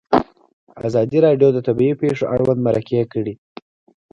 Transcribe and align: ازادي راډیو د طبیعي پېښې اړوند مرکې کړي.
ازادي 0.87 1.17
راډیو 1.25 1.49
د 1.53 1.59
طبیعي 1.67 1.93
پېښې 2.01 2.25
اړوند 2.33 2.59
مرکې 2.67 3.01
کړي. 3.13 3.33